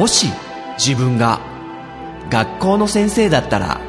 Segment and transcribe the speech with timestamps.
[0.00, 0.28] もし
[0.78, 1.40] 自分が
[2.30, 3.82] 学校の先生だったら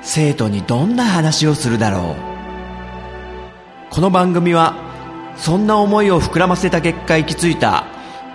[0.00, 3.92] 生徒にどんな話をするだろう。
[3.92, 4.76] この番組は
[5.36, 7.84] そんな思いを膨らませた結果行き着いた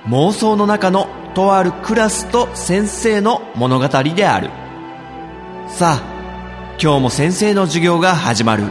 [0.07, 4.49] 妄想の中のとあるクラスと先生の物語である。
[5.69, 8.65] さあ今日も先生の授業が始まる。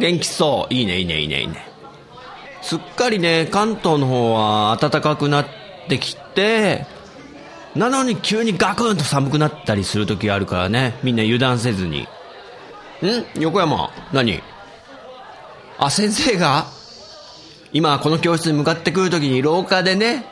[0.00, 0.74] 元気そう。
[0.74, 1.66] いいね、いいね、いいね、いいね。
[2.62, 5.46] すっかりね、関東の方は暖かくなっ
[5.88, 6.86] てきて、
[7.76, 12.00] なのに急にガクンと寒くなったりする時があるからね、みんな油断せずに。
[12.02, 12.06] ん？
[13.40, 14.42] 横山、何？
[15.78, 16.66] あ、先生が？
[17.72, 20.26] 今この教室に向かってくる時に廊下でね、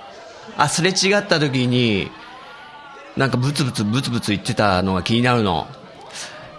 [0.56, 2.10] あ、すれ違った時に、
[3.16, 5.66] なんかブツブツブツブツ言ってたのが気になるの。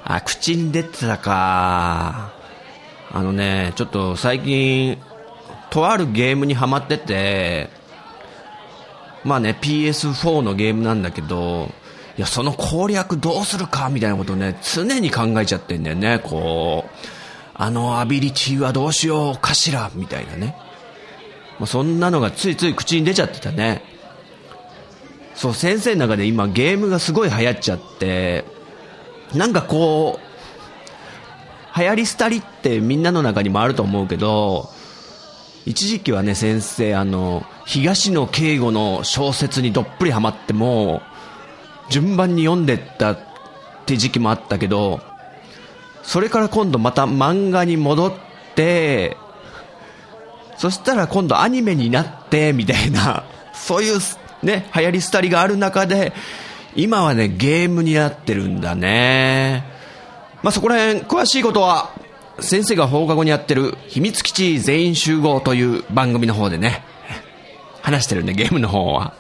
[0.05, 2.31] あ、口に出てたか。
[3.11, 4.97] あのね、ちょっと最近、
[5.69, 7.69] とあるゲームにハマってて、
[9.23, 11.69] まあね、PS4 のゲームなんだけど、
[12.17, 16.89] いや、その攻略どうするかみたいなことをね、常に考えちゃってんだよね、こう。
[17.61, 20.55] あのアビリティはどうしようかしらみたいなね。
[21.59, 23.83] まあ、そんなのがついつい口に出ちゃってたね。
[25.35, 28.45] そう、先生の中で今ゲームがすごい流行っちゃって、
[29.33, 30.28] なんかこう、
[31.77, 34.69] 流行り廃りってみんなの中にもあると思うけど、
[35.65, 41.01] 一時期はね、先生、あの、東野圭吾の小説にどっぷりハマっても、
[41.89, 43.19] 順番に読んでったっ
[43.85, 45.01] て時期もあったけど、
[46.01, 48.13] それから今度また漫画に戻っ
[48.55, 49.17] て、
[50.57, 53.99] そしたら今度アニメになって、みたいな、そういう
[54.43, 56.13] ね、流行り廃りがある中で、
[56.75, 59.78] 今はね、ゲームになってるんだね。
[60.41, 61.91] まあ、そこら辺、詳しいことは、
[62.39, 66.83] 先生が放課後にやってる、秘密基地全員集合という番組の方でね、
[67.81, 69.13] 話してるんで、ゲームの方は。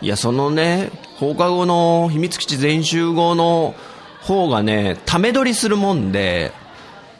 [0.00, 3.74] いや、そのね、放課後の秘密基地全員集合の
[4.20, 6.52] 方がね、ため撮りするもんで、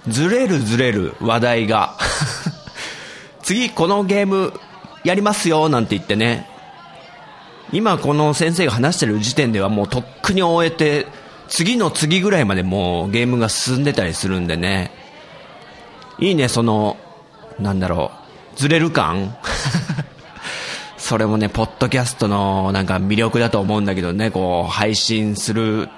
[0.07, 1.97] ずれるずれる話題が。
[3.43, 4.53] 次このゲーム
[5.05, 6.47] やりますよなんて言ってね、
[7.73, 11.07] 今この先生が話してる時点ではもうとっくに終えて、
[11.49, 14.91] 次の次ぐらいまでもうゲームが進んでたりするんでね。
[16.19, 16.97] いいね、その、
[17.59, 18.13] なんだろ
[18.55, 19.37] う、ずれる感。
[20.99, 25.89] それもね、ポッドキャストのなんか魅力だと思うんだけどね、こう、配信する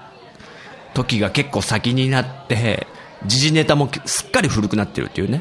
[0.95, 2.87] 時が結構先になって、
[3.27, 5.39] 時事ネタもすっかり古くなってるっていうね。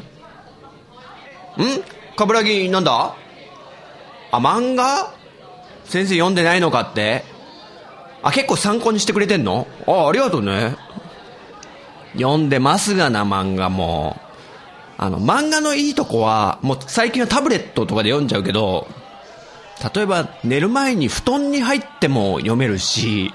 [1.58, 2.14] ん？
[2.16, 3.14] かぶらぎなんだ？
[4.32, 5.12] あ、漫画？
[5.84, 7.24] 先生読んでないのかって。
[8.22, 9.66] あ、結構参考にしてくれてんの？
[9.86, 10.76] あ、ありがとうね。
[12.14, 14.20] 読んでますがな、漫画も。
[14.98, 18.86] あの、漫画のいいとこは、もう最近はタブレットとかで読んじゃうけど、
[19.94, 23.32] 例えば寝る前に布団に入っても読めるし、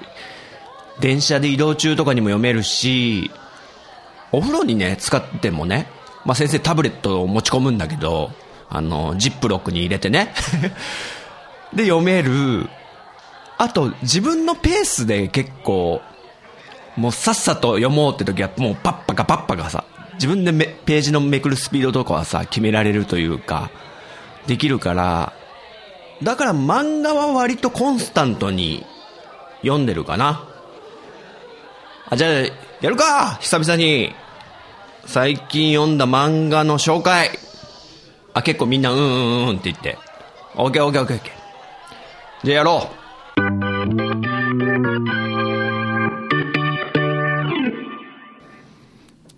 [1.00, 3.32] 電車で移動中とかにも読めるし、
[4.32, 5.88] お風呂にね、使ってもね、
[6.24, 8.32] まあ、先生タブレットを持ち込むんだけど、
[8.70, 10.34] あの、ジップロックに入れてね。
[11.74, 12.70] で、読める。
[13.58, 16.02] あと、自分のペースで結構、
[16.98, 19.86] もうさっさと読もうって時は、もうパッパカパッパカさ、
[20.16, 23.70] 自分でめページのめくるスピードとかはさ、決められるというか、
[24.48, 25.34] できるから、
[26.24, 28.86] だから漫画は割とコンスタントに
[29.62, 30.48] 読んでるかな。
[32.10, 32.32] あ、じゃあ、
[32.82, 34.14] やるか久々に。
[35.08, 37.30] 最近読んだ漫画の紹介。
[38.34, 39.98] あ、結構みんなうんうんうんって言って。
[40.56, 42.46] オッケーオッケーオッケーオッケー。
[42.46, 43.05] じゃあやろう。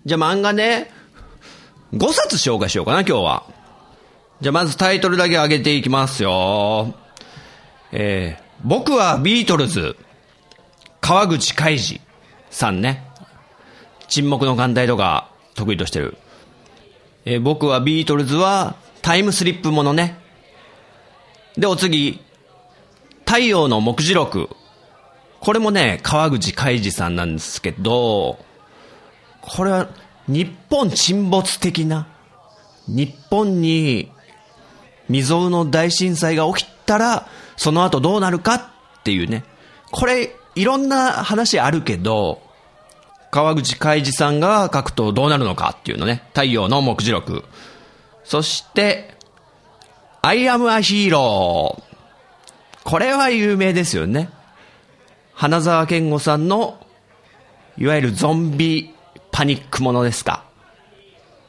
[0.08, 0.90] じゃあ漫画ね、
[1.92, 3.44] 5冊紹介しようかな、今日は。
[4.40, 6.94] じゃあまずタイトルだけ上げていきますよ。
[7.92, 9.96] えー、僕はビートルズ、
[11.02, 12.00] 川口海二
[12.48, 13.06] さんね。
[14.08, 16.16] 沈黙の艦隊とか得意としてる。
[17.26, 20.16] えー僕はビートルズはタイムスリップものね。
[21.58, 22.18] で、お次、
[23.26, 24.48] 太陽の目次録。
[25.40, 28.47] これもね、川口海二さんなんですけど、
[29.48, 29.88] これは
[30.26, 32.06] 日本沈没的な、
[32.86, 34.12] 日本に
[35.06, 39.44] 未曾有の大震災が起きたら、その後どうなるかっていうね。
[39.90, 42.42] これいろんな話あるけど、
[43.30, 46.22] 川口海二さんが書くとどうなるのかっていうのね。
[46.28, 47.44] 太陽の目次録。
[48.24, 49.14] そして、
[50.22, 51.82] I am a hero.
[52.84, 54.30] これは有名ですよね。
[55.34, 56.78] 花沢健吾さんの、
[57.76, 58.94] いわゆるゾンビ
[59.38, 60.42] パニックものですか？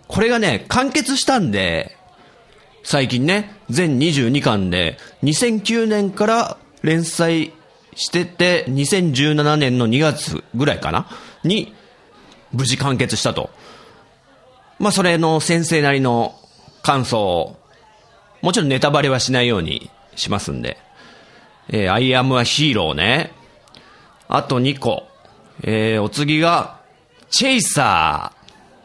[0.07, 1.97] これがね、完結したんで、
[2.83, 7.51] 最近ね、全22巻で、2009年から連載
[7.95, 11.07] してて、2017年の2月ぐらいかな？
[11.43, 11.73] に、
[12.53, 13.49] 無事完結したと。
[14.77, 16.35] まあ、それの先生なりの
[16.83, 17.57] 感想を、
[18.43, 20.77] もちろんネタバレはしないようにしますんで。
[21.69, 23.31] えー、I am a hero ね。
[24.27, 25.07] あと2個。
[25.63, 26.77] えー、お次が、
[27.29, 28.39] チェイサー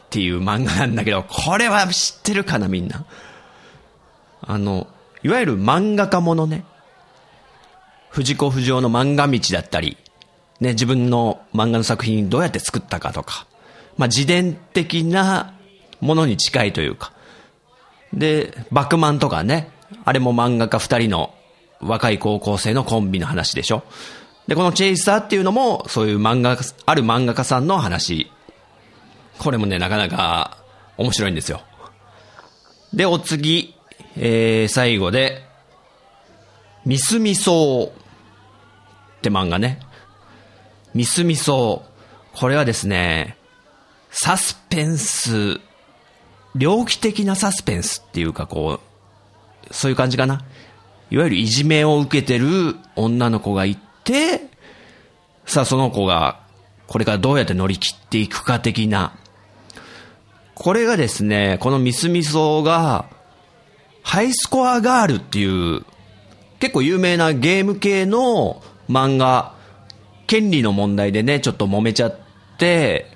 [0.07, 3.05] っていう漫画なんだけど、これは知ってるかなみんな。
[4.43, 4.87] あの、
[5.23, 6.65] いわゆる漫画家ものね。
[8.11, 9.97] 藤子不二雄の漫画道だったり、
[10.61, 13.47] ね、自分の漫画の作品どうやって作ったかとか、
[13.97, 15.55] まあ、自伝的な
[16.01, 17.13] ものに近いというか。
[18.13, 19.71] で、バクマンとかね、
[20.05, 21.35] あれも漫画家二人の
[21.81, 23.83] 若い高校生のコンビの話でしょ。
[24.47, 26.57] で、このチェイサーっていうのも、そういう漫画、
[26.87, 28.31] ある漫画家さんの話。
[29.39, 30.59] これもね、なかなか
[30.97, 31.63] 面白いんですよ。
[32.93, 33.75] で、お次、
[34.17, 35.43] えー、最後で、
[36.85, 37.93] ミスミソーっ
[39.23, 39.81] て漫画ね。
[40.95, 42.39] ミスミソー。
[42.39, 43.37] これはですね、
[44.11, 45.61] サスペンス、
[46.55, 48.81] 猟奇的なサスペンスっていうかこ
[49.71, 50.45] う、そういう感じかな。
[51.11, 54.49] いわゆるいじめを受けてる女の子がいて、
[55.47, 56.41] さあその子が
[56.87, 59.17] これからどうやって乗り切っていくか的な。
[60.55, 63.07] これがですね、このミスミソが、
[64.03, 65.85] ハイスコアガールっていう、
[66.61, 69.55] 結構有名なゲーム系の漫画、
[70.27, 72.17] 権利の問題でね、ちょっと揉めちゃっ
[72.59, 73.11] て、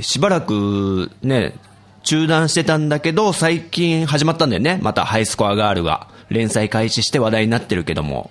[0.00, 1.54] しばらくね、
[2.02, 4.78] 中断してたんだけど、最近始まったんだよね。
[4.82, 8.30] またハイスコアガールが連載開始して話題になってるけども。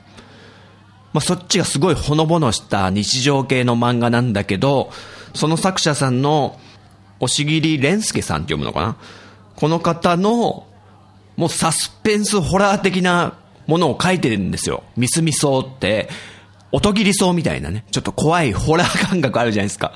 [1.14, 4.92] まあ、そっちがすごいほのぼのした日常系の漫画なんだけど、
[5.34, 6.60] その作者さんの、
[7.26, 8.98] 押切蓮介さんって読むのかな？
[9.56, 10.68] この方の、
[11.38, 13.38] もうサスペンスホラー的な
[13.68, 14.84] ものを書いてるんですよ。
[14.96, 16.10] ミスミソーって、
[16.72, 19.94] 音切りそうみたいなね、ちょっと怖いホラー感覚あるじゃないですか。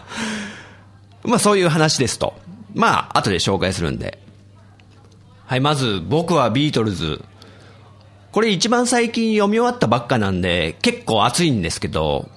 [1.23, 2.39] まあそういう話ですと。
[2.73, 4.19] まあ、後で紹介するんで。
[5.45, 7.25] はい、まず、僕はビートルズ。
[8.31, 12.29] これ一番最近読み終わったばっかなんで、結構熱いんですけど、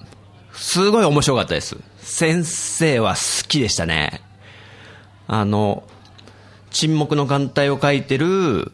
[0.53, 1.77] すごい面白かったです。
[1.99, 4.21] 先生は好きでしたね。
[5.27, 5.83] あの、
[6.71, 8.71] 沈黙の艦隊を書いてる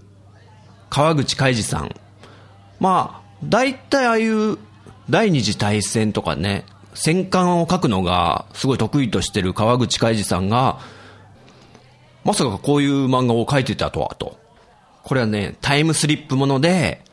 [0.90, 1.96] 川口海二さん。
[2.80, 4.58] まあ、大体ああいう
[5.10, 10.80] 第二次大戦とかね、戦艦を書くのがすごい得意としてる川口海二さんが、
[12.24, 14.38] まさかこういう漫画を書いてたとはと。
[15.04, 17.04] これはね、タイムスリップもので、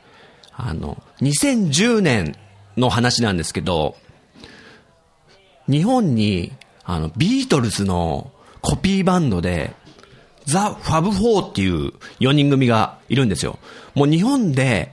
[0.52, 2.36] あの、2010年
[2.76, 3.96] の話なんですけど、
[5.68, 6.52] 日本に、
[6.84, 8.30] あの、ビートルズの
[8.66, 9.76] コピーバンドで、
[10.44, 13.60] ザ・ファブ・フォーっていう4人組がいるんですよ。
[13.94, 14.92] もう日本で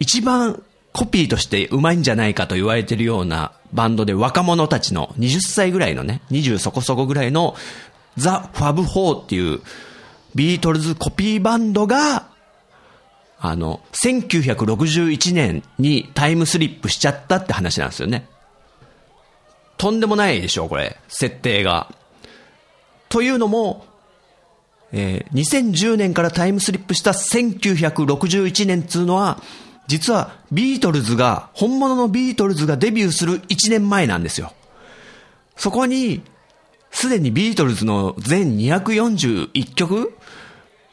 [0.00, 0.62] 一番
[0.94, 7.54] コピーとしてうまいんじゃないかと言われてるようなバンドで若者たちの20歳ぐらいのね、20そこそこぐらいの
[8.16, 9.60] ザ・ファブ・フォーっていう
[10.34, 12.28] ビートルズコピーバンドが、
[13.38, 18.26] あの、1961年にタイムスリップしちゃったって話なんですよね。
[19.76, 20.96] とんでもないでしょ、これ。
[21.08, 21.92] 設定が。
[23.08, 23.86] というのも、
[24.92, 29.42] えー2010年からタイムスリップした1961年っつうのは、
[29.86, 34.52] 実はビートルズが、本物のビートルズがデビューする1年前なんですよ。
[35.56, 36.22] そこに、
[36.90, 40.14] すでにビートルズの全241曲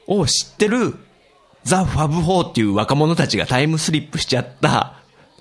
[0.07, 0.95] を知ってる
[1.63, 4.93] ザ・ファブ・フォーっていう若者たちがタイムスリップしちゃった。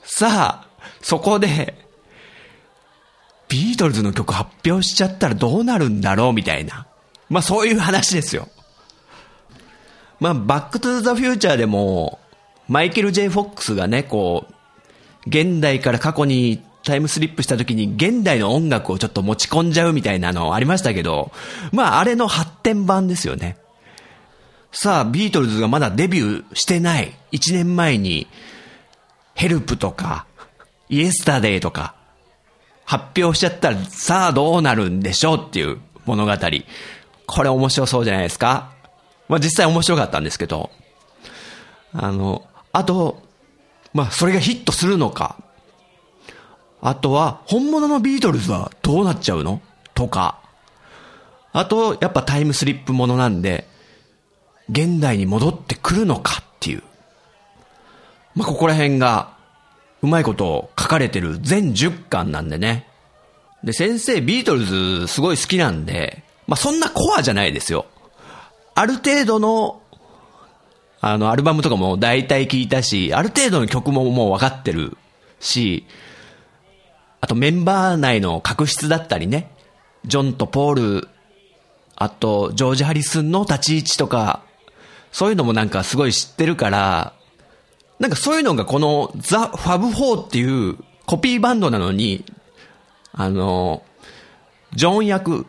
[0.02, 0.66] さあ、
[1.00, 1.89] そこで、
[3.50, 6.86] ビートルズの曲発表しちゃったらどうなるんだろうみたいな。
[7.28, 8.48] まあそういう話ですよ。
[10.20, 12.20] まあ、バックトゥザフューチャーでも、
[12.68, 14.54] マイケル・ J・ フォックスがね、こう、
[15.26, 21.32] 現代から過去にタイムスリップした時に現代の音楽をちょっと持ち込んじゃうみたいなのありましたけど、
[21.72, 23.56] まああれの発展版ですよね。
[24.72, 28.28] さあ、ビートルズがまだデビューしてない1年前に、
[29.34, 30.26] ヘルプとか、
[30.88, 31.94] イエスタデイとか、
[32.90, 36.32] 発表しちゃったら、さあどうなるんでしょうっていう物語。
[37.24, 38.72] これ面白そうじゃないですか？
[39.28, 40.70] まあ実際面白かったんですけど、
[41.92, 43.22] あの、あと、
[43.94, 45.36] まあそれがヒットするのか。
[46.80, 49.62] あとは、本物のビートルズはどうなっちゃうの？
[49.94, 50.40] とか。
[51.52, 53.68] あと、やっぱタイムスリップものなんで、
[54.68, 56.82] 現代に戻ってくるのかっていう。
[58.34, 59.38] まあ、ここら辺が、
[60.02, 62.86] うまいこと書かれてる全10巻なんでね。
[63.62, 67.86] で、先生ビートルズすごい好きなんで、まあ、そんなコアじゃないですよ。
[68.74, 69.82] ある程度の、
[71.00, 74.96] あの、アルバムとかも大体聞いたし、ある程度の曲ももう分かってる
[75.38, 75.86] し、
[77.20, 79.50] あとメンバー内の確執だったりね、
[80.06, 81.08] ジョンとポール、
[81.96, 84.42] あとジョージ・ハリスンの立ち位置とか、
[85.12, 87.12] そういうのもなんかすごい知ってるから、
[88.00, 92.24] なんかそういうのがこのザ・ファブ・フォーっていうコピーバンドなのに、
[93.12, 93.84] あの、
[94.74, 95.46] ジョン役、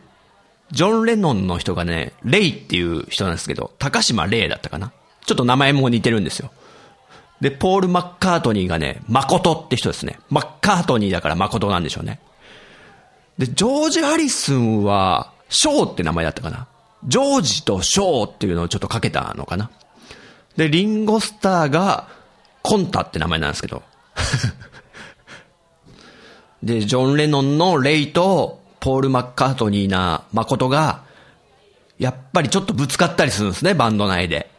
[0.70, 4.92] ジョン・レノンの人がね、レイっていう人なんですけど、高島レイだったかな？
[5.24, 6.52] ちょっと名前も似てるんですよ。
[7.40, 10.18] で、ポール・マッカートニーがね、誠って人ですね。
[10.28, 12.20] マッカートニーだから誠なんでしょうね。
[13.38, 16.66] で、ジョージ・ハリスンは、ショーって名前だったかな？
[17.04, 19.70] ジョージとショーっていうのをちょっとかけたのかな？
[20.56, 22.08] で、リンゴスターが、
[22.62, 23.82] コンタって名前なんですけど。
[26.62, 31.02] で、ジョン・レノンのレイと、ポール・マッカートニーな誠が、
[31.98, 34.50] やっぱりちょっとぶつかったりするんですね、バンド内で。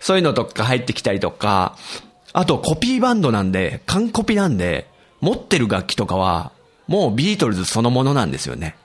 [0.00, 1.76] そういうのとか入ってきたりとか、
[2.32, 4.88] あとコピーバンドなんで、完コピなんで、
[5.20, 6.52] 持ってる楽器とかは、
[6.88, 8.76] もうビートルズそのものなんですよね。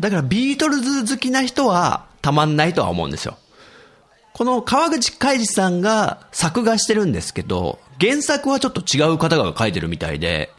[0.00, 3.36] だからビートルズ好きな人はたまんないとは思うんですよ。
[4.32, 10.50] この川口海二さんが作画してるんですけど、原作はちょっと違う方が書いてるみたいで、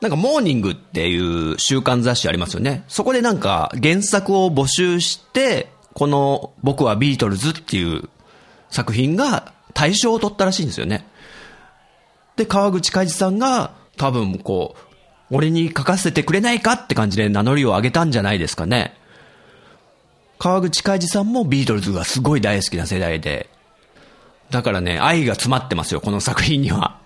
[0.00, 2.84] なんかモーニングっていう週刊雑誌ありますよね。
[2.88, 8.08] そこでなんか原作を募集して、この僕はビートルズっていう
[8.70, 11.06] 作品が大賞を取ったらしいんですよね。
[12.36, 14.76] で、川口海二さんが多分こ
[15.30, 18.94] う、俺に書かせてくれないかって感じで名乗りを上げたんじゃないですかね。
[20.38, 23.48] 川口海二さんもビートルズがすごい大好きな世代で。
[24.50, 26.98] だからね、愛が詰まってますよ、この作品には。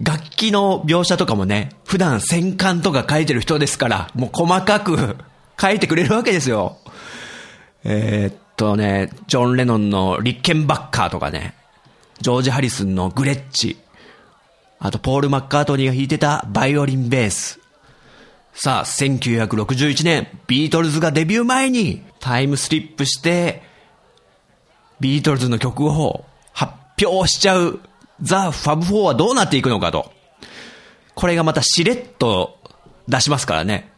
[0.00, 5.16] 楽器の描写とかもね、普段戦艦とか書いてる人ですから、もう細かく
[5.60, 6.78] 書いてくれるわけですよ。
[7.84, 11.54] えー、っとね、ジョン・レノンのリッケンバッカーとかね、
[12.20, 13.76] ジョージ・ハリスンのグレッチ、
[14.78, 17.58] あとポール・マッカートニーが弾いてたバイオリンベース。
[18.54, 23.62] さあ、1961年、ビートルズがデビュー前にタイムスリップして、
[25.00, 26.72] ビートルズの曲を発
[27.04, 27.80] 表しちゃう
[28.20, 30.12] ザ・ファブ・フォーはどうなっていくのかと。
[31.14, 32.58] これがまたしれっと
[33.08, 33.90] 出しますからね。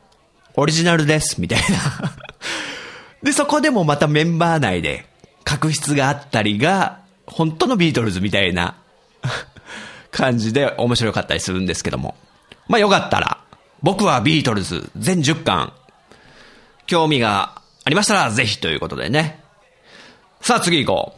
[0.55, 2.13] オリジナルです、みたいな
[3.23, 5.07] で、そこでもまたメンバー内で、
[5.45, 8.75] 確執があったりが、本当のビートルズみたいな
[10.11, 12.15] 感じで面白かったりするんですけども。
[12.69, 13.39] まあよかったら、
[13.83, 15.73] 僕はビートルズ全10巻、
[16.87, 17.60] 興味が
[17.91, 19.41] りましたらぜひということでね。
[20.41, 21.13] さあ次行こ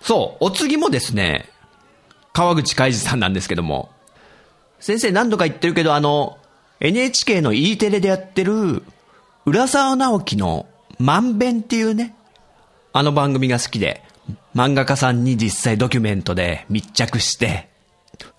[0.00, 0.04] う。
[0.04, 1.48] そう、お次もですね、
[2.32, 3.90] 川口海二さんなんですけども、
[4.78, 6.38] 先生何度か言ってるけど、あの、
[6.80, 8.84] NHK の E テレでやってる、
[9.46, 10.66] 浦沢直樹の
[10.98, 12.14] まんべんっていうね、
[12.92, 14.02] あの番組が好きで、
[14.54, 17.68] 漫画家さんに実際ドキュメントで密着して、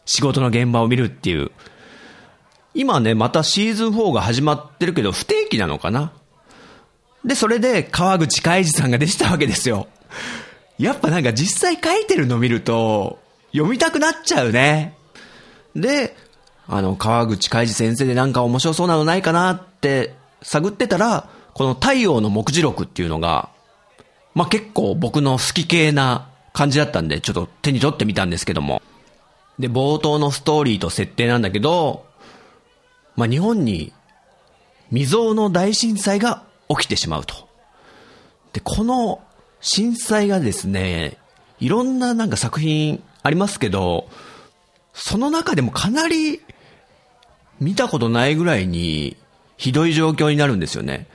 [0.05, 1.51] 仕事の現場を見るっていう。
[2.73, 6.13] 今ね、またシーズン4が始まってるけど、不定期なのかな？
[7.27, 9.87] で、それで川口海二さんが出てたわけですよ。
[10.79, 13.19] やっぱなんか実際書いてるの見ると、
[13.51, 14.95] 読みたくなっちゃうね。
[15.75, 16.15] で、
[16.67, 23.49] あの、川口海二先生でなんか面白そうなのないかなって探ってたら、この太陽の目次録っていうのが、
[24.33, 28.81] まあ、結構僕の好き系な感じだったんで、ちょっと手に取ってみたんですけども。
[29.59, 32.05] で、冒頭のストーリーと設定なんだけど、
[33.17, 33.91] まあ、日本に
[34.91, 37.47] 未曾有の大震災が起きてしまうと。
[38.53, 39.21] で、この
[39.61, 41.17] 震災がですね、
[41.59, 44.09] いろんななんか作品ありますけど、
[44.93, 46.41] その中でもかなり
[47.59, 49.17] 見たことないぐらいに
[49.57, 51.07] ひどい状況になるんですよね。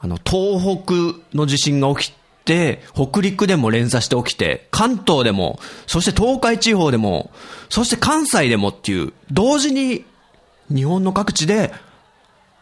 [0.00, 0.94] あの、東北
[1.36, 7.30] の地震が起きて、北陸でも連鎖して起きて、関東でも、そして東海地方でも、
[7.68, 10.04] そして関西でもっていう、同時に
[10.68, 11.72] 日本の各地で、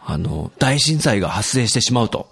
[0.05, 2.29] あの、大震災が発生してしまうと。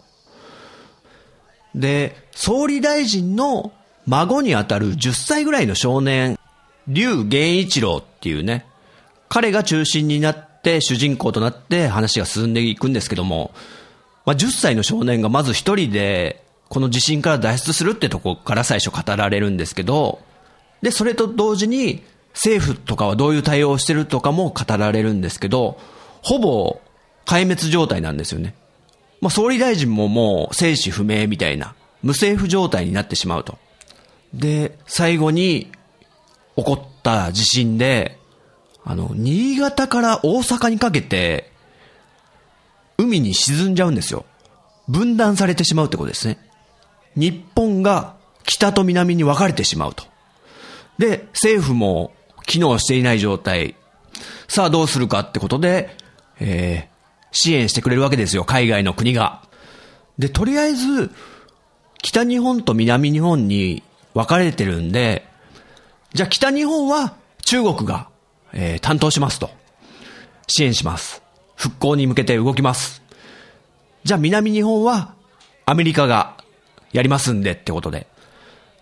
[1.75, 3.73] で、総理大臣の
[4.07, 6.39] 孫にあたる10歳ぐらいの少年、
[6.89, 8.67] 劉源一郎っていうね、
[9.29, 13.53] 彼が中心になって主人公となって話が進んでいくんですけども、
[14.27, 20.21] まあ、10歳の少年がまず一人で、この地震から脱出するってとこから最初語られるんですけど、
[20.83, 25.79] で、それと同時に、政府とかはどういう対応をしてるとかも語られるんですけど、
[26.23, 26.81] ほぼ
[27.31, 28.57] 壊滅状態なんですよね。
[29.21, 33.57] まあ、総理大臣ももう生死不明みたいな、無政府状態になってしまうと。
[34.35, 35.71] で、最後に
[36.57, 38.19] 起こった地震で、
[38.85, 41.53] あの、新潟から大阪にかけて、
[42.99, 44.25] 海に沈んじゃうんですよ。
[44.89, 46.37] 分断されてしまうってことですね。
[47.15, 50.03] 日本が北と南に分かれてしまうと。
[50.99, 52.13] で、政府も
[52.47, 53.77] 機能していない状態。
[54.49, 55.97] さあどうするかってことで、
[56.41, 57.00] えー、
[57.33, 59.43] 支援してくれるわけですよ、海外の国が。
[60.19, 61.11] で、とりあえず、
[62.03, 63.83] 北日本と南日本に
[64.15, 65.27] 分かれてるんで、
[66.13, 68.09] じゃあ北日本は中国が、
[68.53, 69.51] えー、担当しますと。
[70.47, 71.23] 支援します。
[71.55, 73.03] 復興に向けて動きます。
[74.03, 75.15] じゃあ南日本は
[75.67, 76.37] アメリカが
[76.93, 78.07] やりますんでってことで。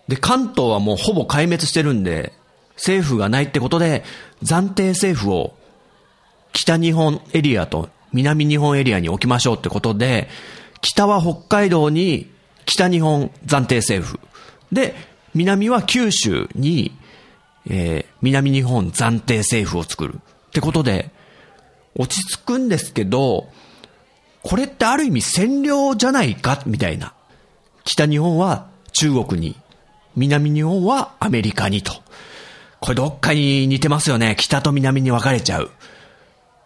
[0.07, 2.33] で、関東はもうほぼ壊滅してるんで、
[2.75, 4.03] 政府がないってことで、
[4.43, 5.53] 暫定政府を
[6.53, 10.29] 北日本エリアと南日本エリアに置きましょうってことで、
[10.81, 12.31] 北は北海道に
[12.65, 14.19] 北日本暫定政府。
[14.71, 14.95] で、
[15.33, 16.97] 南は九州に、
[17.69, 20.15] えー、南日本暫定政府を作る。
[20.15, 21.11] ってことで、
[21.95, 23.49] 落ち着くんですけど、
[24.41, 26.61] これってある意味占領じゃないか？
[26.65, 27.13] みたいな。
[27.83, 29.55] 北日本は中国に、
[30.15, 31.93] 南日本はアメリカにと。
[32.79, 34.35] これどっかに似てますよね。
[34.39, 35.71] 北と南に分かれちゃう。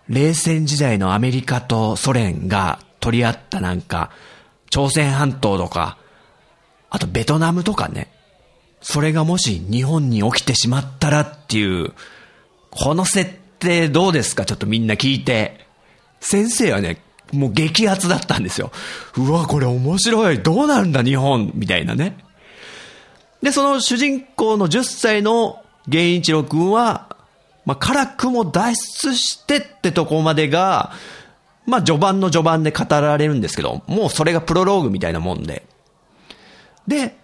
[0.10, 4.12] 冷戦時代のアメリカとソ連が取り合ったなんか、
[4.70, 5.98] 朝鮮半島とか、
[6.90, 8.12] あとベトナムとかね。
[8.82, 11.94] それがもし日本に起きてしまったらっていう、
[12.70, 14.46] この設定どうですか？
[14.46, 15.66] ちょっとみんな聞いて。
[16.20, 18.72] 先生はね、もう激アツだったんですよ。
[19.18, 20.40] うわ、これ面白い。
[20.40, 21.52] どうなるんだ日本？
[21.54, 22.18] みたいなね。
[23.42, 27.13] で、その主人公の10歳の源一郎くんは、
[27.66, 30.92] まあ、辛くも脱出してってとこまでが、
[31.66, 35.66] まあ、序盤の序盤で語られるんですけど、もうそれがプロローグみたいなもんで。
[36.88, 37.16] で、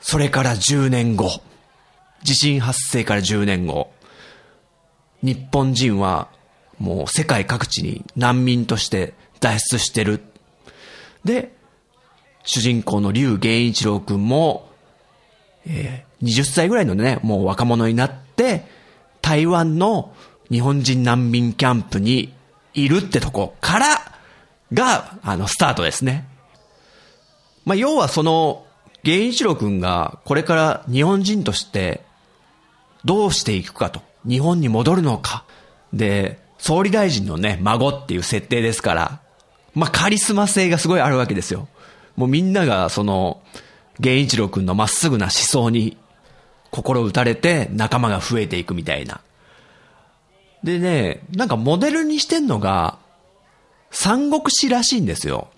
[0.00, 1.30] それから10年後、
[2.22, 3.92] 地震発生から10年後、
[5.22, 6.28] 日本人は
[6.78, 10.20] もう世界各地に難民として脱出してる。
[11.24, 11.54] で、
[12.44, 14.68] 主人公の竜源一郎くんも、
[15.66, 18.64] えー、20歳ぐらいのね、もう若者になって、
[19.22, 20.12] 台湾の
[20.50, 22.34] 日本人難民キャンプに
[22.74, 23.86] いるってとこから
[24.72, 26.28] が、あの、スタートですね。
[27.64, 28.66] まあ、要はその、
[29.04, 32.02] 源一郎くんがこれから日本人として
[33.04, 34.00] どうしていくかと。
[34.24, 35.44] 日本に戻るのか。
[35.92, 39.20] で、総理大臣のね、孫っていう設定ですから、
[39.74, 41.68] まあ、カリスマ性がすごいあるわけですよ。
[42.16, 43.42] もうみんながその、
[43.98, 45.96] 源一郎くんのまっすぐな思想に
[46.72, 49.20] 心打たれて仲間が増えていくみたいな。
[50.64, 52.98] でね、なんかモデルにしてんのが、
[53.90, 55.48] 三国志らしいんですよ。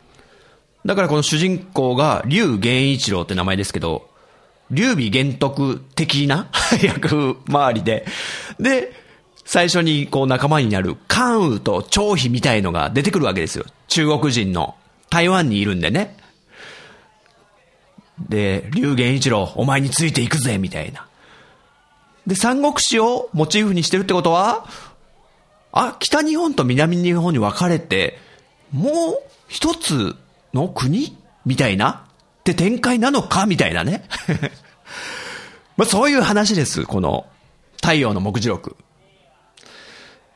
[0.84, 4.10] だからこの主人公が竜源一郎って名前ですけど、
[4.70, 6.50] 劉備玄徳的な
[6.82, 8.06] 役回りで、
[8.58, 8.92] で、
[9.44, 13.64] 最初にこう仲間になる関羽と張飛みたいのが出てくるわけですよ。
[13.88, 14.74] 中国人の。
[15.10, 16.16] 台湾にいるんでね。
[18.18, 21.06] で、劉玄一郎、お前についていくぜ、みたいな。
[22.26, 24.66] で、三国志をモチーフにしてるってことは、
[25.72, 28.18] あ、北日本と南日本に分かれて、
[28.72, 28.92] もう
[29.48, 30.16] 一つ
[30.52, 31.16] の国？
[31.44, 32.06] みたいな？
[32.40, 33.46] って展開なのか？
[33.46, 34.04] みたいなね。
[35.76, 37.26] まあそういう話です、この
[37.82, 38.76] 太陽の目次録。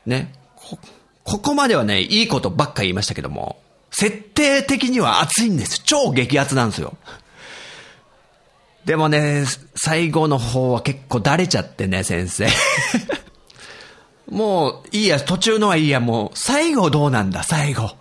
[0.04, 0.34] ね。
[0.56, 0.78] こ、
[1.22, 3.60] ここまではね、いいことばっか言いましたけども、
[3.90, 5.80] 設定的には熱いんです。
[5.84, 6.96] 超激アツなんですよ。
[8.88, 12.48] でもね、最後の方は結構だれちゃってね、先生。
[14.30, 17.96] もう、いいや、途中のはいいや、もう、最後どうなんだ、最後。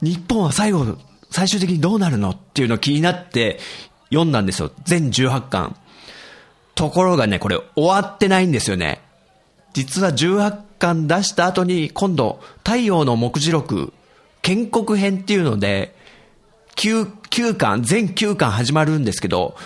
[0.00, 0.96] 日本は最後、
[1.30, 3.60] 最終的にどうなるのっていうの気になって
[4.08, 4.72] 読んだんですよ。
[4.86, 5.76] 全18巻。
[6.74, 9.02] ところがね、これ終わってないんですよね。
[9.74, 13.92] 実は18巻出した後に、今度、太陽の目次録、
[14.40, 15.94] 建国編っていうので、
[16.76, 19.56] 9、9巻、全9巻始まるんですけど、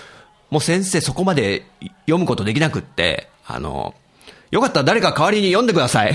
[0.55, 1.67] もう先生そこまで
[2.07, 3.93] 読むことできなくって、あの、
[4.53, 6.15] よかったら誰か代わりに読んでください。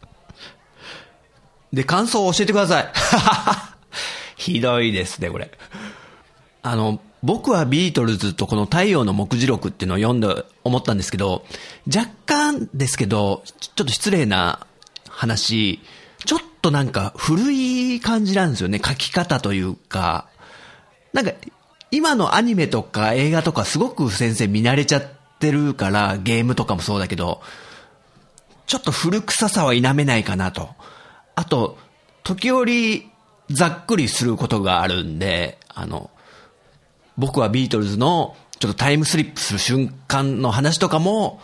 [1.72, 2.92] で、感想を教えてください。
[4.36, 5.50] ひどいですね、これ。
[6.60, 11.46] あの、僕はビートルズとこの太陽の目次録っていうのを読んで思ったんですけど、
[11.86, 14.66] 若干ですけど、ちょっと失礼な
[15.08, 15.80] 話、
[16.26, 20.26] ちょっとなんか古い感じなんですよね、書き方というか。
[21.14, 21.32] なんか
[21.90, 25.04] 今のアニメとか映画とかすごく先生見慣れちゃっ
[25.38, 27.40] てるから、ゲームとかもそうだけど、
[28.66, 30.70] ちょっと古臭さは否めないかなと。
[31.34, 31.78] あと、
[32.22, 33.10] 時折、
[33.50, 36.10] ざっくりすることがあるんで、あの、
[37.18, 41.40] 僕はビートルズの、ちょっとタイムスリップする瞬間の話とかも、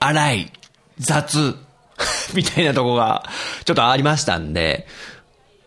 [0.00, 0.52] 荒い、
[0.98, 1.56] 雑、
[2.34, 3.24] みたいなとこが、
[3.64, 4.86] ちょっとありましたんで、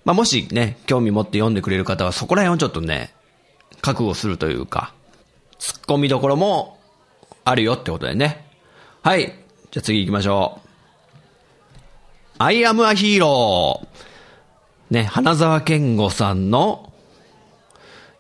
[0.06, 3.13] まあ、もしね、興味持って読んでくれる方は、そこら辺をちょっとね、
[3.82, 4.94] 覚悟するというか、
[5.60, 6.80] 突っ込みどころも
[7.44, 8.46] あるよってことでね。
[9.04, 9.34] はい。
[9.72, 10.67] じゃあ次行きましょう。
[12.39, 13.86] I am a hero.
[14.89, 16.91] ね、花沢健吾さんの、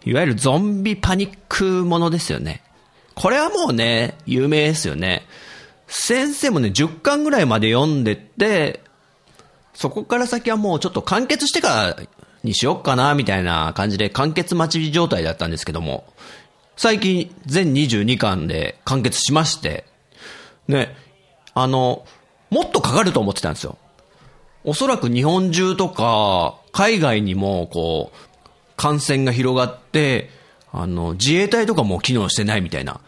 [0.05, 2.63] いわゆるゾンビパニックものですよね。
[3.13, 5.25] これはもうね、有名ですよね。
[5.87, 8.81] 先生もね、10巻ぐらいまで読んでって、
[9.73, 12.03] そこから先はもうちょっと完結してから
[12.43, 16.05] にしよっかな、みたいな感じで完結待ち状態だったんですけども、
[16.75, 19.85] 最近全22巻で完結しまして、
[20.67, 20.95] ね、
[21.53, 22.05] あの、
[22.49, 23.77] もっとかかると思ってたんですよ。
[24.63, 28.31] おそらく日本中とか、海外にも、こう、
[28.77, 30.29] 感染が広がって、
[30.71, 33.01] あの、自衛隊とかも機能してないみたいな。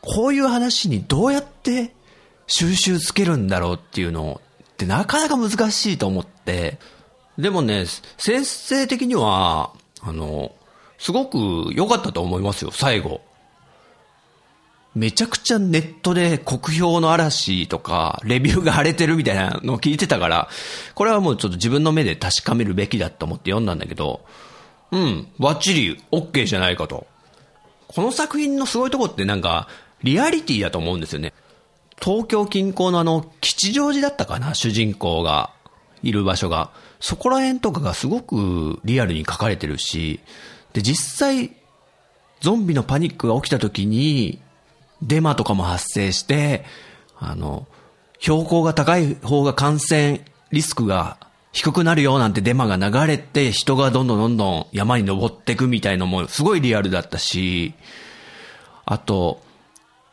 [0.00, 1.94] こういう話にどうやって
[2.46, 6.78] 収集つけるんだろうっていうのってなかなか難しいと思って。
[7.38, 10.52] でもね、先生的には、あの、
[10.98, 13.20] すごく良かったと思いますよ、最後。
[14.94, 20.48] めちゃくちゃネットで国評の嵐とか、レビューが荒れてるみたいなのを聞いてたから、
[20.96, 24.22] これはもうちょっと自分の目で確かめるべきだと思って読んだんだけど、
[24.90, 27.06] うん、バッチリ OK じゃないかと。
[27.86, 29.68] この作品のすごいとこってなんか、
[30.02, 31.32] リアリティだと思うんですよね。
[32.02, 35.50] 東京近郊のあの、吉祥寺だったかな、主人公が
[36.02, 36.70] いる場所が。
[37.00, 40.20] そこら辺とかがすごくリアルに書かれてるし、
[40.72, 41.52] で、実際、
[42.40, 44.40] ゾンビのパニックが起きた時に、
[45.02, 46.64] デマとかも発生して、
[47.18, 47.66] あの、
[48.20, 51.18] 標高が高い方が感染リスクが
[51.52, 57.74] 低くなるよなんてデマが流れて、人がどんどんどんどん山に登っていくみたいのもすごいリアルだったし、
[58.84, 59.40] あと、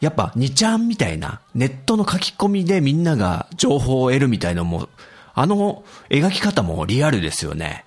[0.02, 4.89] やっぱ2ちゃんみたいな、ネットの書き込みでみんなが情報を得るみたいのも、
[5.36, 7.86] あの描き方もリアルですよね。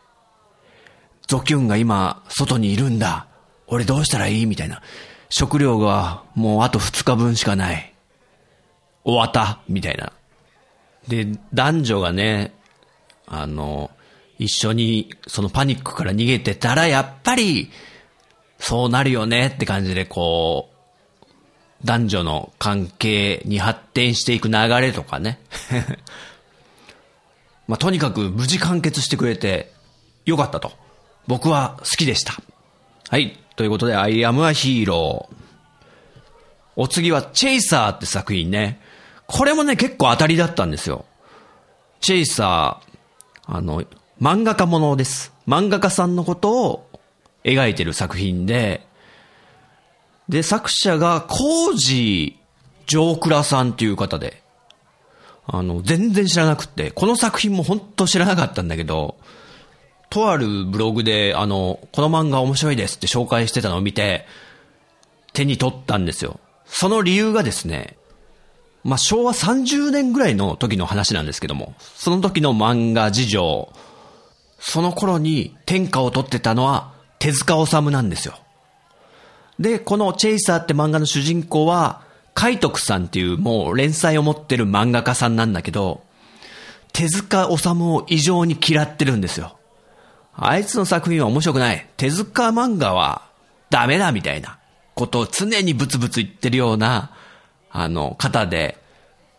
[1.26, 3.26] ゾキュンが今、外にいるんだ。
[3.66, 4.82] 俺どうしたらいいみたいな。
[5.30, 7.94] 食料がもうあと2日分しかない。
[9.04, 10.12] 終わったみたいな。
[11.06, 12.54] で、男女がね、
[13.26, 13.90] あの、
[14.38, 17.70] 一緒にそのパニックから逃げてたら、やっぱり、
[18.58, 20.76] そうなるよねって感じでこう、
[21.84, 25.40] 男女の関係に発展していく流れとかね。
[27.68, 29.70] まあ、とにかく無事完結してくれて
[30.24, 30.72] よかったと。
[31.26, 32.34] 僕は好きでした。
[33.08, 33.38] はい。
[33.56, 35.28] ということで、I am a hero.
[36.74, 38.80] お次は、チェイサーって作品ね。
[39.26, 41.04] これもね、結構当たりだったんですよ。
[42.00, 43.84] チェイサー、あの、
[44.20, 45.32] 漫画家ものです。
[45.46, 46.90] 漫画家さんのことを
[47.44, 48.86] 描いてる作品で、
[50.28, 52.38] で、作者が、コージ
[52.86, 54.42] 上倉さんっていう方で、
[55.50, 59.16] あの、全然知らなくて、この作品も本当知らなかったんだけど、
[60.10, 64.26] とあるブログで、あの、この漫画面白いですって紹介してたのを見て、
[65.32, 66.38] 手に取ったんですよ。
[66.66, 67.96] その理由がですね、
[68.84, 73.72] まあ、昭和30年ぐらいの時の話なんですけども、その時の漫画事情、
[74.60, 78.38] その頃に天下を取ってたのは手塚治虫なんですよ。
[79.58, 82.02] で、このチェイサーって漫画の主人公は、
[82.38, 86.04] 海徳さんっていうもう連載を持ってる漫画家さんなんだけど、
[86.92, 89.58] 手塚治虫を異常に嫌ってるんですよ。
[90.36, 91.84] あいつの作品は面白くない。
[91.96, 93.28] 手塚漫画は
[93.70, 94.60] ダメだみたいな
[94.94, 97.10] ことを常にブツブツ言ってるような、
[97.72, 98.78] あの、方で、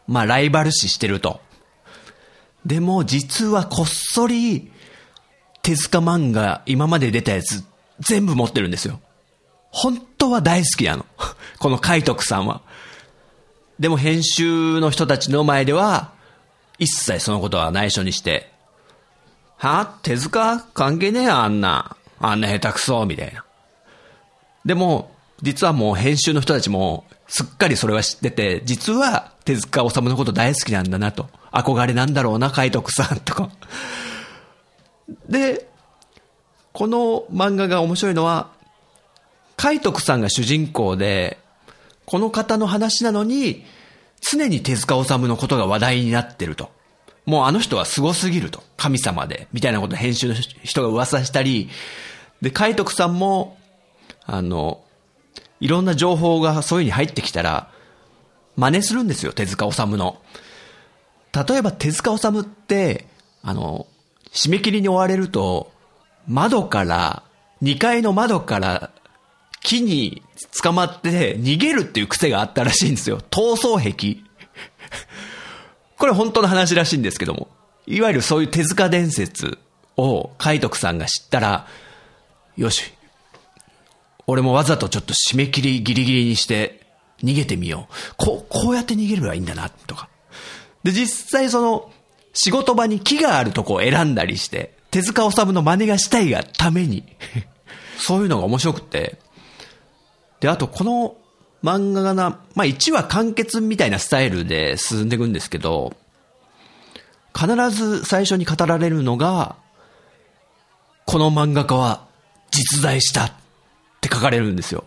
[0.06, 1.40] まあライバル視してると。
[2.66, 4.74] でも実はこっそり、
[5.62, 7.64] 手塚漫画今まで出たやつ
[8.02, 9.00] 全部持ってるんですよ。
[9.72, 11.06] 本当は大好きなの。
[11.60, 12.62] この海徳さんは。
[13.80, 16.12] でも編集の人たちの前では、
[16.78, 18.52] 一切そのことは内緒にして、
[19.58, 19.98] は？
[20.04, 20.60] 手塚？
[20.74, 21.96] 関係ねえよ、あんな。
[22.20, 23.46] あんな下手くそ、みたいな。
[24.66, 25.12] でも、
[25.42, 31.30] 実はもう編集の人たちも、すっかりそれは知ってて、実は手塚治虫のこと大好きなんだなと。
[31.52, 33.50] 憧れなんだろうな、海徳さんとか。
[35.30, 35.68] で、
[36.74, 38.52] この漫画が面白いのは、
[39.56, 41.38] 海徳さんが主人公で、
[42.10, 43.64] この方の話なのに、
[44.20, 46.72] 常に手塚治虫のことが話題になってると。
[47.28, 48.64] もうあの人は凄すぎると。
[48.78, 49.48] 神様で。
[49.54, 51.70] みたいなこと編集の人が噂したり、
[52.42, 53.60] で、海徳さんも、
[54.26, 54.82] あの、
[55.60, 57.70] いろんな情報がそういう風に入ってきたら、
[58.58, 60.18] 真似するんですよ、手塚治虫の。
[61.48, 63.06] 例えば手塚治虫って、
[63.44, 63.86] あの、
[64.34, 65.72] 締め切りに追われると、
[66.28, 67.22] 窓から、
[67.62, 68.90] 2階の窓から
[69.70, 70.24] 木に
[70.64, 73.20] 捕まって逃げるっていう癖があったらしいんですよ。
[73.30, 74.24] 逃走癖。
[75.96, 77.50] これ本当の話らしいんですけども。
[77.86, 79.60] いわゆるそういう手塚伝説
[79.96, 81.68] を海徳さんが知ったら、
[82.58, 82.92] よし、
[84.26, 86.82] 俺もわざとちょっと締め切りギリギリにして
[87.22, 88.14] 逃げてみよう。
[88.18, 90.10] こう、こうやって逃げればいいんだな、とか。
[90.84, 91.92] で、実際その、
[92.34, 97.04] 仕事場に木があるとこを選んだりして、手塚治虫の真似がしたいがために、
[98.00, 99.20] そういうのが面白くて。
[100.40, 101.18] で、あとこの
[101.64, 105.94] 漫画がな、まあ1話完結みたいなスタイルで進んでいくんですけど、
[107.38, 109.56] 必ず最初に語られるのが、
[111.06, 112.06] この漫画家は
[112.52, 113.32] 実在したっ
[114.02, 114.84] て書かれるんですよ。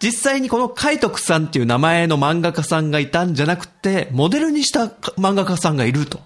[0.00, 6.20] 実際にこの海徳さんっていう名前の漫画家さんがいたんじゃなくて、モデルにした漫画家さんがいると。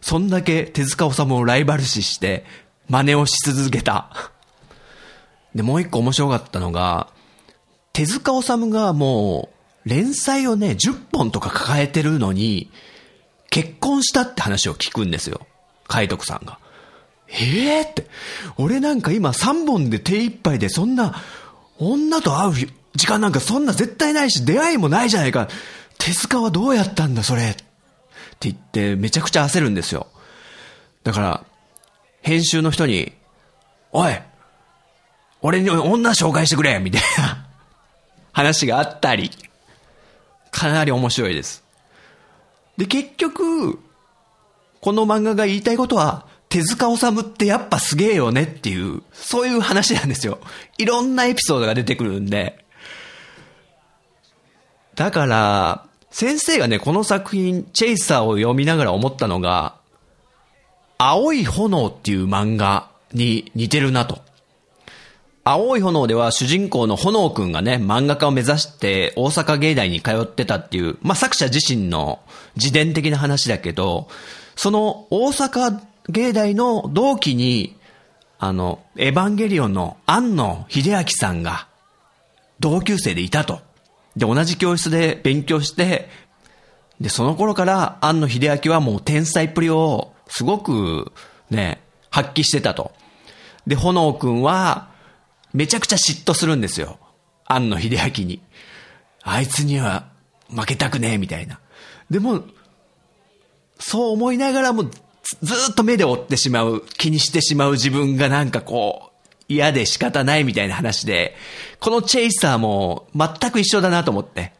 [0.00, 2.44] そんだけ手塚治虫をライバル視して、
[2.88, 4.32] 真似をし続けた。
[5.58, 7.08] で、もう一個面白かったのが、
[7.92, 9.48] 手塚治虫がも
[9.84, 12.70] う、連載をね、10本とか抱えてるのに、
[13.50, 15.48] 結婚したって話を聞くんですよ。
[15.88, 16.60] 海徳さんが。
[17.26, 18.06] ええー、って。
[18.56, 21.16] 俺なんか今3本で手一杯でそんな、
[21.78, 25.48] 女と会う時間なんかそんな絶対ないし、出会いもないじゃないか。
[25.98, 27.48] 手塚はどうやったんだ、それ。
[27.48, 27.64] って
[28.42, 30.06] 言って、めちゃくちゃ焦るんですよ。
[31.02, 31.44] だから、
[32.22, 33.12] 編集の人に、
[33.90, 34.12] おい
[35.42, 37.46] 俺に女紹介してくれみたいな
[38.32, 39.30] 話があったり、
[40.50, 41.62] かなり面白いです。
[42.76, 43.78] で、結局、
[44.80, 50.38] この漫画が言いたいことは、手塚治虫ってやっぱすげえよねっていう、そういう話なんですよ。
[50.78, 52.64] いろんなエピソードが出てくるんで。
[54.94, 59.76] だから、先生がね、この作品、チェイサーを読みながら思ったのが、
[60.96, 64.20] 青い炎っていう漫画に似てるなと。
[65.50, 72.20] 青い炎では主人公の炎くんがね、漫画家を目指して大阪芸大に通ってたっていう、まあ、作者自身の
[72.56, 74.08] 自伝的な話だけど、
[74.56, 75.80] その大阪
[76.10, 77.78] 芸大の同期に、
[78.38, 81.66] あの、エヴァンゲリオンの庵野秀明さんが
[82.60, 83.60] 同級生でいたと。
[84.18, 86.10] で、同じ教室で勉強して、
[87.00, 91.10] で、その頃から庵野秀明はもう天才っぷりをすごく
[91.48, 91.80] ね、
[92.10, 92.92] 発揮してたと。
[93.66, 94.97] で、炎くんは、
[95.52, 96.98] めちゃくちゃ嫉妬するんですよ。
[97.46, 98.40] 庵野秀明に。
[99.22, 100.08] あいつには
[100.50, 101.60] 負けたくねえ、みたいな。
[102.10, 102.44] でも、
[103.78, 111.34] そう思いながらも、ずっと目で追ってしまう、気にしてしまう自分がなんかこう、嫌で仕方ないみたいな話で、
[111.80, 114.52] このチェイサーも全く一緒だなと思って。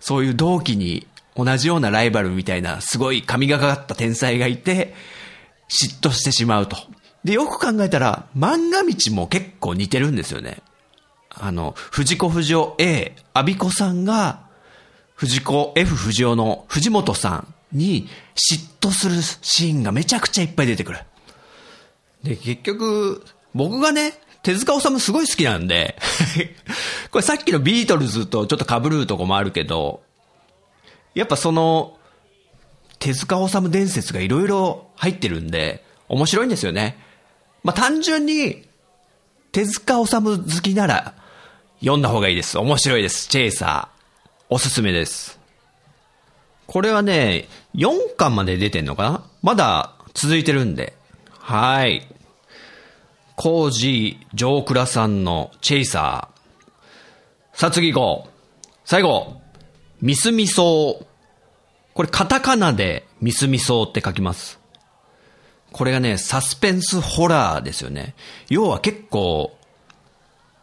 [0.00, 4.94] そういう同期に同じようなライバルみたいな、すごい神がかかった天才がいて、
[5.68, 6.76] 嫉妬してしまうと。
[7.24, 10.58] で、よく考えたら、漫画道も結構似てるんですよね。
[11.30, 14.44] あの、藤子不二雄 A、アビコさんが、
[15.14, 20.98] 藤子 F 不二雄の藤本さんに嫉妬するシーンがめちゃくちゃいっぱい出てくる。
[22.22, 25.96] で、結局、僕がね、手塚治虫すごい好きなんで、
[27.10, 30.02] これさっきのビートルズとちょっと被るとこもあるけど、
[31.14, 31.96] やっぱその、
[32.98, 36.98] 手塚治虫伝説がいろいろ入ってるんで、面白いんですよね。
[37.64, 38.68] まあ、単純に、
[39.50, 41.14] 手塚治虫好きなら、
[41.80, 42.58] 読んだ方がいいです。
[42.58, 43.28] 面白いです。
[43.28, 44.04] チェイサー。
[44.50, 45.40] おすすめです。
[46.66, 49.24] これはね、4巻まで出てんのかな？
[49.42, 50.94] まだ続いてるんで。
[51.38, 52.06] はい。
[53.36, 57.58] コージー・ジョークラさんのチェイサー。
[57.58, 58.30] さあ次行こう。
[58.84, 59.40] 最後。
[60.00, 61.06] ミスミソウ。
[61.94, 64.58] これカタカナでミスミソウって書きます。
[65.74, 68.14] これがね、サスペンスホラーですよね。
[68.48, 69.58] 要は結構、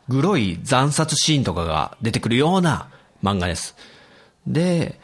[0.07, 2.87] グロい惨殺シーンとかが出てくるような
[3.21, 3.75] 漫画です。
[4.47, 4.97] で、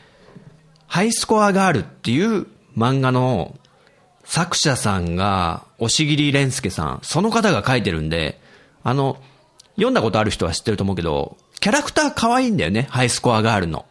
[0.87, 3.57] ハイスコアガールっていう漫画の
[4.23, 8.39] 作者さんが、押切蓮介さん、その方が書いてるんで、
[8.83, 9.17] あの、
[9.75, 13.85] 読んだことある人は知ってると思うけど、キャラクター可愛いんだよね、ハイスコアガールの。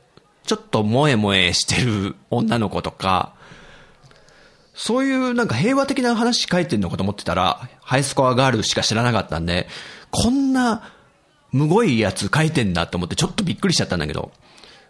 [0.46, 3.35] ちょっと萌え萌えしてる女の子とか、
[4.76, 9.68] そういうなんか平和的な話書いてるのかと思ってたら、ハイスコアガールしか知らなかったんで、
[10.10, 10.92] こんな、
[11.50, 14.32] むごいやつ書いてんだって思ってちょっとびっくりしちゃったんだけど、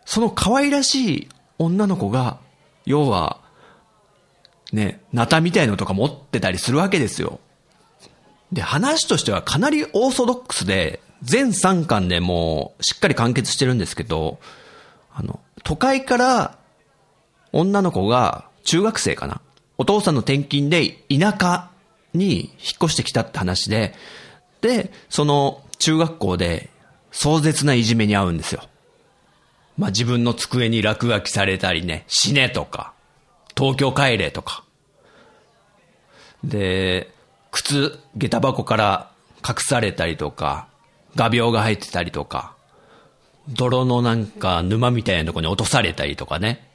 [0.04, 2.38] その可愛らしい女の子が、
[2.84, 3.40] 要は、
[4.72, 7.38] ね、ナタみたいのとか持ってたりするわけですよ。
[8.50, 14.40] で、話としてはかなりオーソドックスで、全3巻でもうしっかり完結してるんですけど、
[15.14, 16.58] あの、都会から
[17.52, 19.40] 女の子が中学生かな。
[19.78, 21.70] お父さんの転勤で田舎
[22.14, 22.50] に引っ
[22.84, 23.94] 越してきたって話で、
[24.60, 26.70] で、その中学校で
[27.10, 28.62] 壮絶ないじめに遭うんですよ。
[29.78, 32.94] まあ、自分の机に落書きされたりね、死ねとか、
[33.56, 34.64] 東京帰れとか。
[36.42, 37.12] で、
[37.50, 39.10] 靴、下駄箱から
[39.46, 40.68] 隠されたりとか、
[41.14, 42.54] 画鋲が入ってたりとか、
[43.48, 46.68] 泥のなんか沼みたいなとこに落とされたりとかね。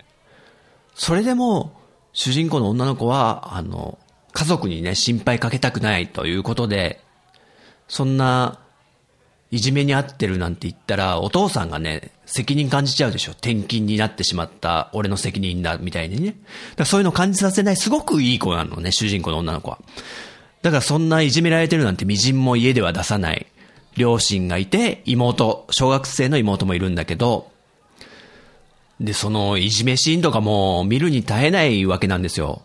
[0.96, 1.81] それでも、
[2.14, 3.98] 主人公の女の子は、あの、
[4.34, 7.02] 家族にね、心配かけたくないということで、
[7.88, 8.60] そんな、
[9.52, 13.34] いじめに遭ってるなんて言ったら、お父さんがね、責任感じちゃうでしょ。
[13.34, 16.36] 転勤になってしまった俺の責任だ、みたいにね。
[16.78, 19.80] だそういうの感じさせない、すごくいい子なのね、主人公の女の子は。
[20.62, 23.48] だからそんないじめられてるなんて微塵も家では出さない。
[23.98, 27.51] 両親がいて、妹、小学生の妹もいるんだけど、
[29.02, 32.62] で、そのいじめシーンとかも見るに耐えないわけなんですよ。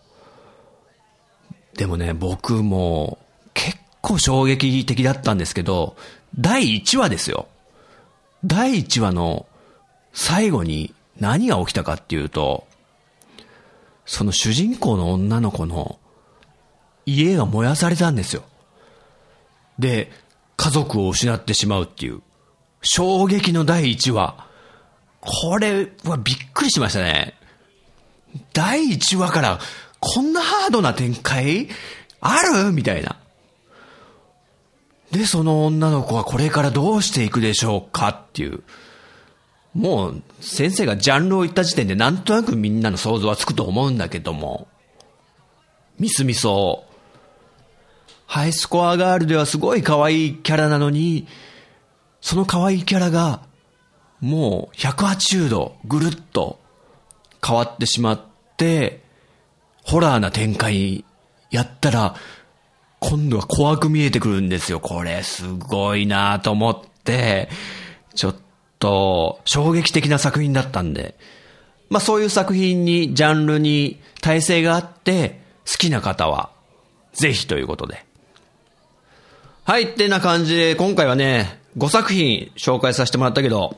[1.74, 3.18] でもね、僕も
[3.54, 5.96] 結構衝撃的だったんですけど、
[6.38, 7.48] 第1話ですよ。
[8.44, 9.46] 第1話の
[10.12, 12.66] 最後に何が起きたかっていうと、
[14.04, 15.98] その主人公の女の子の
[17.06, 18.42] 家が燃やされたんですよ。
[19.78, 20.12] で、
[20.58, 22.20] 家族を失ってしまうっていう、
[22.82, 24.45] 衝撃の第1話。
[25.26, 27.34] これはびっくりしましたね。
[28.52, 29.58] 第1話から
[29.98, 31.68] こんなハードな展開
[32.20, 32.72] ある？
[32.72, 33.16] みたいな。
[35.10, 38.62] で、その女の子はこれからどうしていくでしょうかっていう。
[39.74, 44.68] もう、先生がジャンルを言った時点でなんとなくみんなの想像はつくと思うんだけども、
[45.98, 46.84] ミスミソ、
[48.26, 51.26] ハイスコアガールではすごい可愛いキャラなのに、
[52.20, 53.42] その可愛いキャラが、
[54.20, 56.58] もう180度ぐるっと
[57.46, 58.20] 変わってしまっ
[58.56, 59.02] て、
[59.82, 61.04] ホラーな展開
[61.50, 62.16] やったら、
[62.98, 64.80] 今度は怖く見えてくるんですよ。
[64.80, 67.48] これすごいなと思って、
[68.14, 68.36] ちょっ
[68.78, 71.14] と衝撃的な作品だったんで、
[71.88, 76.50] まあそういう作品に、ジャンルに体制があって、好きな方は、
[77.12, 78.04] ぜひということで。
[79.64, 83.76] はい、ってな感じで、今回はね、5作品紹介させてもらったけど、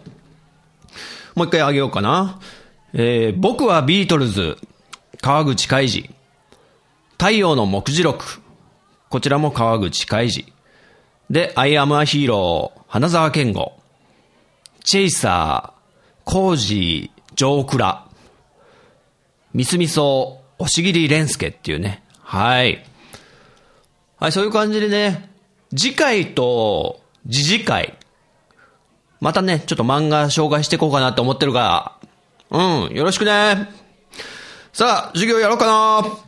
[1.39, 2.41] もう一回あげようかな。
[2.93, 4.57] えー、僕はビートルズ、
[5.21, 6.11] 川口海二、
[7.13, 8.41] 太陽の目次録、
[9.09, 10.53] こちらも川口海二。
[11.31, 13.73] で、アイアムアヒーロー、花沢健吾。
[14.83, 15.81] チェイサー、
[16.25, 18.09] コージー、ジョークラ。
[19.55, 22.03] ミスミソ、押切蓮介っていうね。
[22.21, 22.85] はい。
[24.19, 25.31] はい、そういう感じでね、
[25.71, 27.98] 次回と次次回、
[29.21, 31.99] またね、ちょっと漫画紹介していこうかなって思ってるか
[32.51, 33.69] ら、うん、よろしくね。
[34.73, 36.28] さあ、授業やろうかな。